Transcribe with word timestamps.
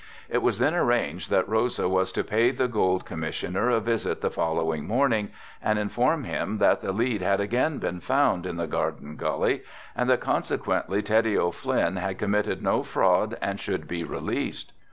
It 0.29 0.39
was 0.41 0.57
then 0.57 0.73
arranged 0.73 1.29
that 1.29 1.47
Rosa 1.47 1.87
was 1.87 2.11
to 2.13 2.23
pay 2.23 2.49
the 2.49 2.67
gold 2.67 3.05
Commissioner 3.05 3.69
a 3.69 3.79
visit 3.79 4.21
the 4.21 4.31
following 4.31 4.87
morning 4.87 5.29
and 5.61 5.77
inform 5.77 6.23
him 6.23 6.57
that 6.57 6.81
the 6.81 6.91
lead 6.91 7.21
had 7.21 7.39
again 7.39 7.77
been 7.77 7.99
found 7.99 8.47
in 8.47 8.57
the 8.57 8.65
Garden 8.65 9.15
Gully 9.15 9.61
and 9.95 10.09
that 10.09 10.19
consequently 10.19 11.03
Teddy 11.03 11.37
O'Flynn 11.37 11.97
had 11.97 12.17
committed 12.17 12.63
no 12.63 12.81
fraud 12.81 13.37
and 13.43 13.59
should 13.59 13.87
be 13.87 14.03
released. 14.03 14.73